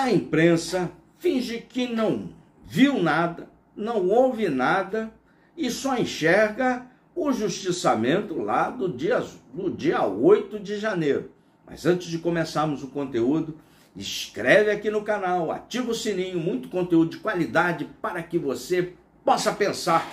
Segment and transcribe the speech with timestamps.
[0.00, 2.28] A imprensa finge que não
[2.64, 5.12] viu nada, não ouve nada
[5.56, 6.86] e só enxerga
[7.16, 9.20] o justiçamento lá do dia,
[9.52, 11.32] do dia 8 de janeiro.
[11.66, 13.58] Mas antes de começarmos o conteúdo,
[13.96, 18.94] inscreve aqui no canal, ativa o sininho, muito conteúdo de qualidade para que você
[19.24, 20.08] possa pensar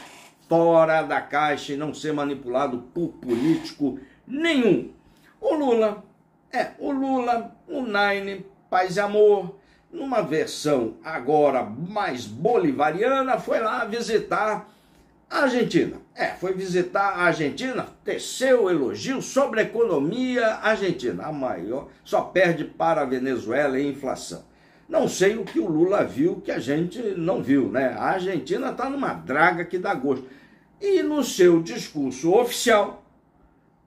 [0.49, 4.91] fora da caixa e não ser manipulado por político nenhum.
[5.39, 6.03] O Lula,
[6.51, 9.63] é, o Lula, o Nine, Paz e Amor,
[9.95, 14.69] numa versão agora mais bolivariana, foi lá visitar
[15.29, 15.97] a Argentina.
[16.13, 22.65] É, foi visitar a Argentina, teceu elogio sobre a economia argentina, a maior, só perde
[22.65, 24.43] para a Venezuela em inflação.
[24.87, 27.95] Não sei o que o Lula viu que a gente não viu, né?
[27.97, 30.27] A Argentina está numa draga que dá gosto.
[30.79, 33.03] E no seu discurso oficial,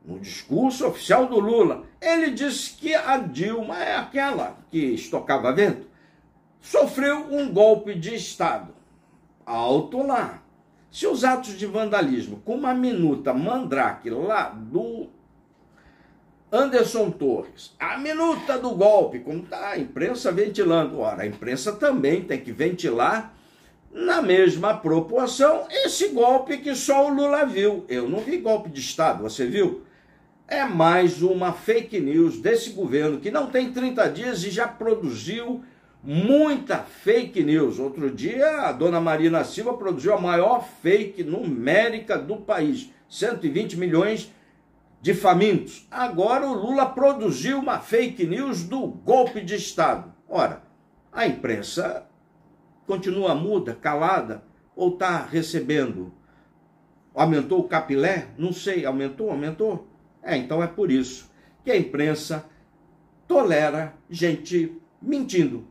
[0.05, 5.87] no discurso oficial do Lula, ele disse que a Dilma é aquela que estocava vento,
[6.61, 8.75] sofreu um golpe de Estado.
[9.45, 10.43] Alto lá.
[10.91, 15.09] Se os atos de vandalismo, com uma minuta mandrake lá do
[16.51, 22.23] Anderson Torres, a minuta do golpe, como está a imprensa ventilando, ora, a imprensa também
[22.23, 23.35] tem que ventilar
[23.93, 27.85] na mesma proporção esse golpe que só o Lula viu.
[27.89, 29.83] Eu não vi golpe de Estado, você viu?
[30.47, 35.63] É mais uma fake news desse governo que não tem 30 dias e já produziu
[36.03, 37.79] muita fake news.
[37.79, 44.33] Outro dia, a dona Marina Silva produziu a maior fake numérica do país: 120 milhões
[45.01, 45.87] de famintos.
[45.91, 50.13] Agora, o Lula produziu uma fake news do golpe de Estado.
[50.29, 50.63] Ora,
[51.13, 52.07] a imprensa
[52.87, 54.43] continua muda, calada,
[54.75, 56.13] ou está recebendo?
[57.15, 58.29] Aumentou o capilé?
[58.37, 59.89] Não sei, aumentou, aumentou?
[60.23, 61.31] É, então é por isso
[61.65, 62.45] que a imprensa
[63.27, 65.67] tolera gente mentindo.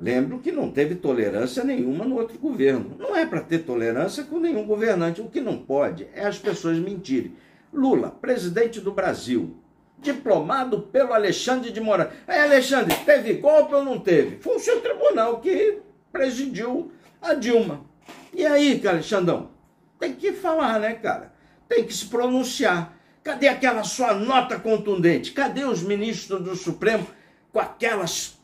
[0.00, 2.96] Lembro que não teve tolerância nenhuma no outro governo.
[2.98, 5.20] Não é para ter tolerância com nenhum governante.
[5.20, 7.36] O que não pode é as pessoas mentirem.
[7.72, 9.56] Lula, presidente do Brasil,
[9.98, 12.10] diplomado pelo Alexandre de Moraes.
[12.26, 14.36] Aí, Alexandre, teve golpe ou não teve?
[14.38, 15.78] Foi o seu tribunal que
[16.12, 17.84] presidiu a Dilma.
[18.32, 19.50] E aí, Alexandrão?
[19.98, 21.32] Tem que falar, né, cara?
[21.68, 22.96] Tem que se pronunciar.
[23.22, 25.32] Cadê aquela sua nota contundente?
[25.32, 27.06] Cadê os ministros do Supremo
[27.52, 28.38] com aquelas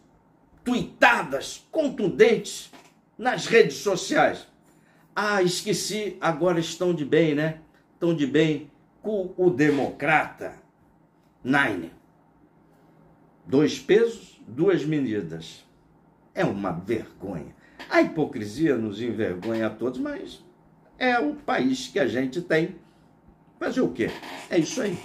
[0.65, 2.71] tuitadas contundentes
[3.17, 4.47] nas redes sociais.
[5.15, 7.61] Ah, esqueci, agora estão de bem, né?
[7.95, 8.71] Estão de bem
[9.03, 10.55] com o democrata
[11.43, 11.93] Nine.
[13.47, 15.65] Dois pesos, duas medidas.
[16.35, 17.55] É uma vergonha.
[17.89, 20.45] A hipocrisia nos envergonha a todos, mas
[20.99, 22.77] é o país que a gente tem.
[23.59, 24.11] Fazer o quê?
[24.49, 24.99] É isso aí.